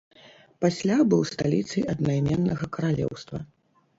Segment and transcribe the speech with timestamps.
[0.63, 3.37] Пасля быў сталіцай аднайменнага каралеўства.